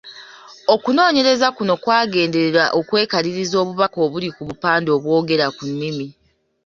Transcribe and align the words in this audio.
Okunoonyereza 0.73 1.47
kuno 1.57 1.73
kwagenderera 1.83 2.63
okwekaliriza 2.79 3.55
obubaka 3.63 3.97
obuli 4.05 4.29
ku 4.35 4.41
bupande 4.47 4.89
obwogera 4.97 5.45
ku 5.55 5.63
nnimi. 5.71 6.07